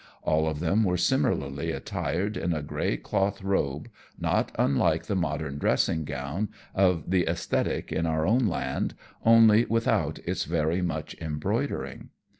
All 0.23 0.47
of 0.47 0.59
them 0.61 0.83
were 0.83 0.97
similarly 0.97 1.69
attired 1.71 2.35
in 2.35 2.55
a 2.55 2.63
grey 2.63 2.97
cloth 2.97 3.43
robe, 3.43 3.87
not 4.17 4.51
unlike 4.57 5.03
the 5.05 5.15
modern 5.15 5.59
dressing 5.59 6.05
gown 6.05 6.49
of 6.73 7.11
the 7.11 7.27
aesthetic 7.27 7.91
in 7.91 8.07
our 8.07 8.25
own 8.25 8.47
land, 8.47 8.95
only 9.23 9.65
without 9.65 10.17
its 10.25 10.45
very 10.45 10.81
much 10.81 11.15
embroidering. 11.21 12.09